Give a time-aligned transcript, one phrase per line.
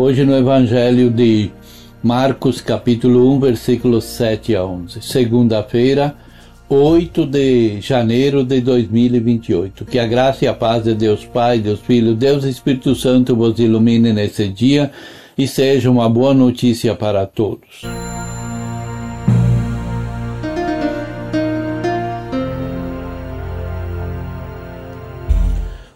[0.00, 1.50] Hoje no Evangelho de
[2.00, 5.02] Marcos, capítulo 1, versículos 7 a 11.
[5.02, 6.14] Segunda-feira,
[6.68, 9.84] 8 de janeiro de 2028.
[9.84, 13.58] Que a graça e a paz de Deus Pai, Deus Filho, Deus Espírito Santo vos
[13.58, 14.92] ilumine nesse dia
[15.36, 17.82] e seja uma boa notícia para todos.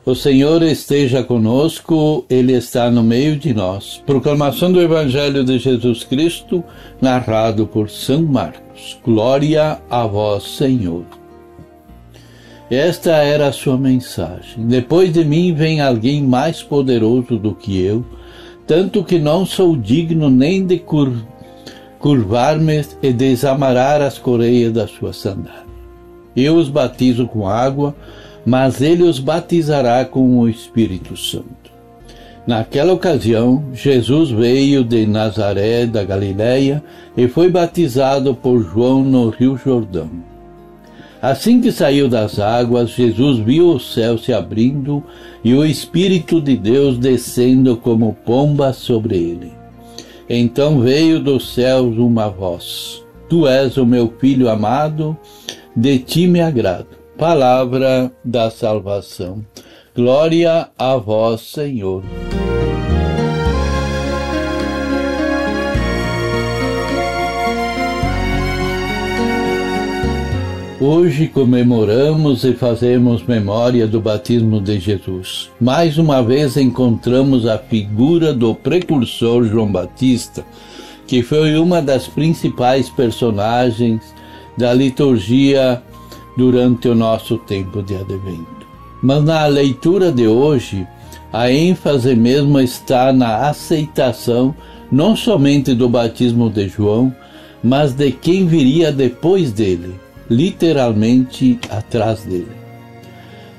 [0.04, 4.02] O Senhor esteja conosco, Ele está no meio de nós.
[4.04, 6.64] Proclamação do Evangelho de Jesus Cristo,
[7.00, 8.98] narrado por São Marcos.
[9.04, 11.04] Glória a vós, Senhor.
[12.68, 14.66] Esta era a sua mensagem.
[14.66, 18.04] Depois de mim vem alguém mais poderoso do que eu,
[18.66, 21.12] tanto que não sou digno nem de cur
[22.00, 25.62] curvar-me e desamarrar as correias da sua sandália.
[26.34, 27.94] Eu os batizo com água,
[28.44, 31.72] mas ele os batizará com o Espírito Santo.
[32.46, 36.82] Naquela ocasião, Jesus veio de Nazaré da Galiléia
[37.16, 40.10] e foi batizado por João no Rio Jordão.
[41.20, 45.04] Assim que saiu das águas, Jesus viu o céu se abrindo
[45.44, 49.52] e o Espírito de Deus descendo como pomba sobre ele.
[50.28, 55.16] Então veio dos céus uma voz: Tu és o meu filho amado,
[55.76, 59.44] de ti me agrado palavra da salvação.
[59.94, 62.02] Glória a vós, Senhor.
[70.80, 75.48] Hoje comemoramos e fazemos memória do batismo de Jesus.
[75.60, 80.44] Mais uma vez encontramos a figura do precursor João Batista,
[81.06, 84.02] que foi uma das principais personagens
[84.56, 85.80] da liturgia
[86.36, 88.66] durante o nosso tempo de advento.
[89.02, 90.86] Mas na leitura de hoje,
[91.32, 94.54] a ênfase mesmo está na aceitação
[94.90, 97.14] não somente do batismo de João,
[97.64, 99.94] mas de quem viria depois dele,
[100.28, 102.62] literalmente atrás dele.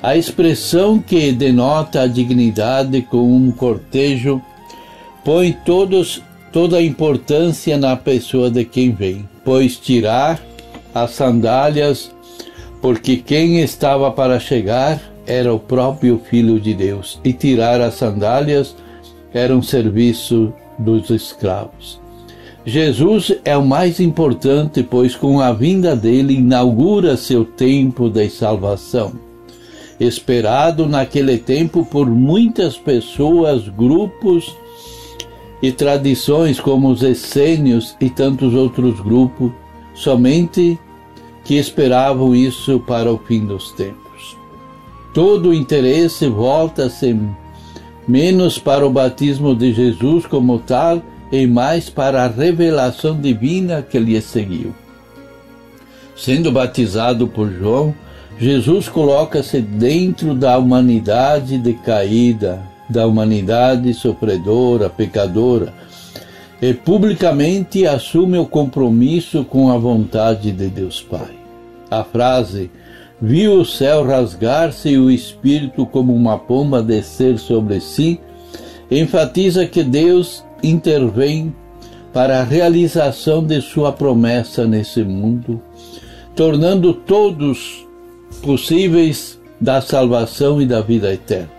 [0.01, 4.41] A expressão que denota a dignidade com um cortejo
[5.23, 10.39] põe todos, toda a importância na pessoa de quem vem, pois tirar
[10.93, 12.11] as sandálias
[12.83, 18.75] porque quem estava para chegar era o próprio Filho de Deus, e tirar as sandálias
[19.33, 21.97] era um serviço dos escravos.
[22.65, 29.13] Jesus é o mais importante, pois com a vinda dele inaugura seu tempo de salvação.
[29.97, 34.53] Esperado naquele tempo por muitas pessoas, grupos
[35.61, 39.53] e tradições como os essênios e tantos outros grupos,
[39.93, 40.77] somente
[41.43, 44.37] que esperavam isso para o fim dos tempos.
[45.13, 47.17] Todo o interesse volta-se
[48.07, 51.01] menos para o batismo de Jesus como tal
[51.31, 54.73] e mais para a revelação divina que lhe seguiu.
[56.15, 57.93] Sendo batizado por João,
[58.39, 65.73] Jesus coloca-se dentro da humanidade decaída, da humanidade sofredora, pecadora,
[66.63, 71.35] e publicamente assume o compromisso com a vontade de Deus Pai.
[71.91, 72.71] A frase
[73.21, 78.17] viu o céu rasgar-se e o espírito como uma pomba descer sobre si
[78.89, 81.53] enfatiza que Deus intervém
[82.13, 85.61] para a realização de sua promessa nesse mundo,
[86.33, 87.85] tornando todos
[88.41, 91.51] possíveis da salvação e da vida eterna,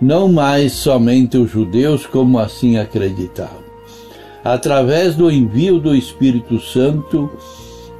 [0.00, 3.67] não mais somente os judeus como assim acreditavam
[4.44, 7.30] através do envio do Espírito Santo,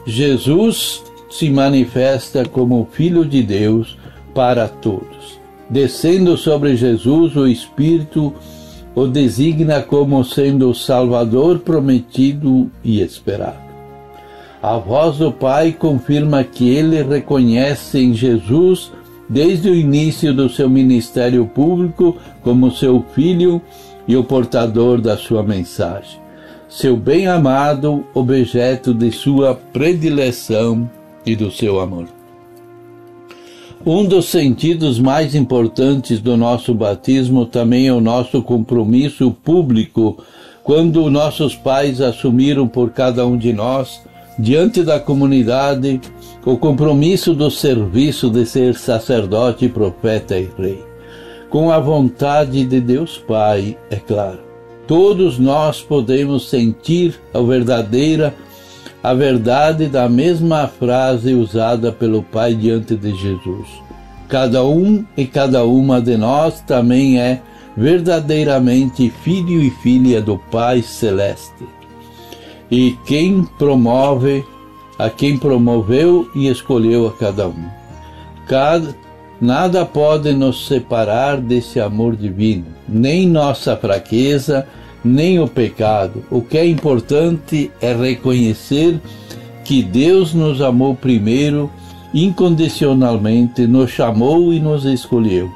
[0.06, 3.98] Jesus se manifesta como Filho de Deus
[4.34, 5.38] para todos.
[5.68, 8.32] Descendo sobre Jesus, o Espírito
[8.94, 13.68] o designa como sendo o Salvador prometido e esperado.
[14.60, 18.90] A voz do Pai confirma que ele reconhece em Jesus,
[19.28, 23.62] desde o início do seu ministério público, como seu filho
[24.08, 26.27] e o portador da sua mensagem
[26.68, 30.88] seu bem-amado, objeto de sua predileção
[31.24, 32.06] e do seu amor.
[33.86, 40.18] Um dos sentidos mais importantes do nosso batismo também é o nosso compromisso público
[40.62, 44.02] quando nossos pais assumiram por cada um de nós,
[44.38, 46.00] diante da comunidade,
[46.44, 50.84] o compromisso do serviço de ser sacerdote, profeta e rei.
[51.48, 54.47] Com a vontade de Deus Pai, é claro.
[54.88, 58.34] Todos nós podemos sentir a verdadeira
[59.02, 63.68] a verdade da mesma frase usada pelo Pai diante de Jesus.
[64.28, 67.40] Cada um e cada uma de nós também é
[67.76, 71.64] verdadeiramente filho e filha do Pai Celeste.
[72.70, 74.44] E quem promove,
[74.98, 77.68] a quem promoveu e escolheu a cada um.
[78.46, 78.94] Cada,
[79.40, 84.66] nada pode nos separar desse amor divino, nem nossa fraqueza,
[85.04, 86.24] nem o pecado.
[86.30, 89.00] O que é importante é reconhecer
[89.64, 91.70] que Deus nos amou primeiro,
[92.12, 95.50] incondicionalmente, nos chamou e nos escolheu.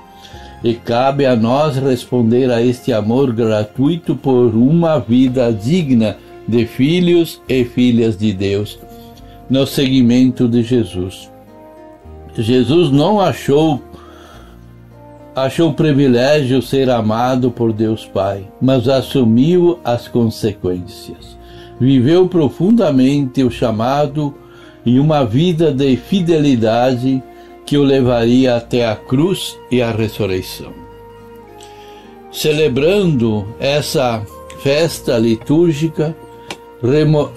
[0.62, 6.16] E cabe a nós responder a este amor gratuito por uma vida digna
[6.46, 8.78] de filhos e filhas de Deus,
[9.48, 11.30] no seguimento de Jesus.
[12.36, 13.82] Jesus não achou
[15.34, 21.36] achou privilégio ser amado por Deus Pai, mas assumiu as consequências.
[21.80, 24.34] Viveu profundamente o chamado
[24.84, 27.22] e uma vida de fidelidade
[27.64, 30.72] que o levaria até a cruz e a ressurreição.
[32.30, 34.22] Celebrando essa
[34.62, 36.16] festa litúrgica,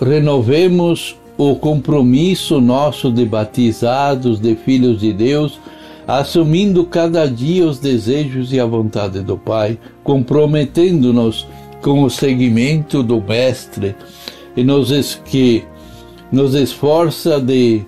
[0.02, 5.60] renovemos o compromisso nosso de batizados, de filhos de Deus,
[6.08, 11.48] assumindo cada dia os desejos e a vontade do Pai, comprometendo-nos
[11.82, 13.96] com o seguimento do Mestre
[14.56, 15.64] e nos que
[16.32, 17.84] nos esforça de,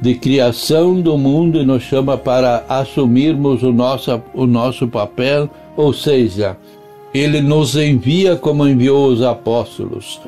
[0.00, 5.92] de criação do mundo e nos chama para assumirmos o nosso, o nosso papel, ou
[5.92, 6.56] seja,
[7.12, 10.20] ele nos envia como enviou os apóstolos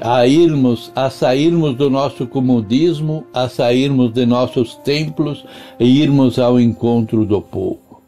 [0.00, 5.44] a irmos, a sairmos do nosso comodismo, a sairmos de nossos templos
[5.78, 8.02] e irmos ao encontro do povo.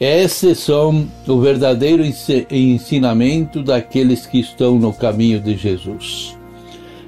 [0.00, 2.04] Esses são o verdadeiro
[2.50, 6.36] ensinamento daqueles que estão no caminho de Jesus.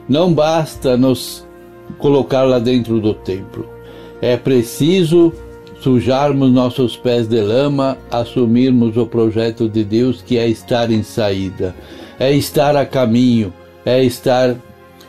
[0.09, 1.47] Não basta nos
[1.99, 3.69] colocar lá dentro do templo.
[4.21, 5.33] É preciso
[5.81, 11.75] sujarmos nossos pés de lama, assumirmos o projeto de Deus que é estar em saída,
[12.19, 13.53] é estar a caminho,
[13.85, 14.57] é estar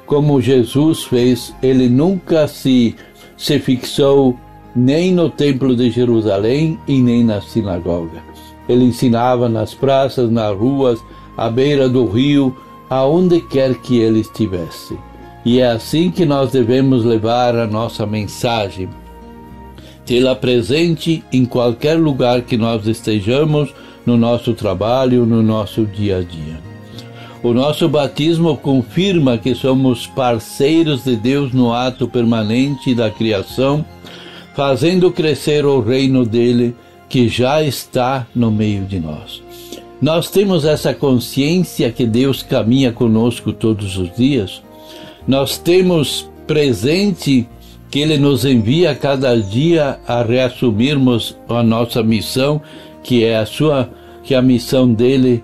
[0.06, 1.54] como Jesus fez.
[1.62, 2.96] Ele nunca se,
[3.38, 4.38] se fixou
[4.76, 8.24] nem no Templo de Jerusalém e nem na sinagoga.
[8.68, 11.00] Ele ensinava nas praças, nas ruas,
[11.38, 12.56] à beira do rio,
[12.90, 14.98] aonde quer que ele estivesse.
[15.44, 18.90] E é assim que nós devemos levar a nossa mensagem.
[20.06, 23.74] Tê-la presente em qualquer lugar que nós estejamos,
[24.06, 26.71] no nosso trabalho, no nosso dia a dia.
[27.44, 33.84] O nosso batismo confirma que somos parceiros de Deus no ato permanente da criação,
[34.56, 36.76] fazendo crescer o reino dele
[37.10, 39.42] que já está no meio de nós.
[40.00, 44.62] Nós temos essa consciência que Deus caminha conosco todos os dias.
[45.28, 47.50] Nós temos presente
[47.90, 52.62] que Ele nos envia cada dia a reassumirmos a nossa missão,
[53.04, 53.90] que é a sua,
[54.24, 55.44] que é a missão dele